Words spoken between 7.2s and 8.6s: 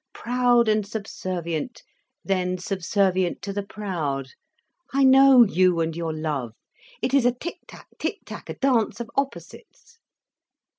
a tick tack, tick tack, a